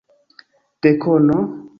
Dekono? 0.81 1.37